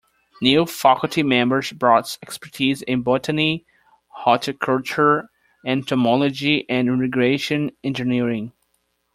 [0.41, 3.67] New faculty members brought expertise in botany,
[4.07, 5.29] horticulture,
[5.63, 8.51] entomology, and irrigation engineering.